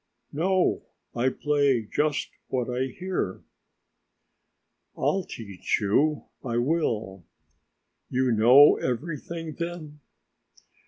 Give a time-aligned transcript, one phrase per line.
[0.31, 0.81] "No,
[1.13, 3.43] I play just what I hear."
[4.97, 7.23] "I'll teach you, I will."
[8.09, 9.99] "You know everything, then?"